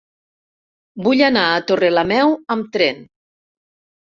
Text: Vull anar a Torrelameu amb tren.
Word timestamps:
Vull 1.07 1.21
anar 1.27 1.43
a 1.49 1.61
Torrelameu 1.73 2.33
amb 2.57 2.73
tren. 2.79 3.07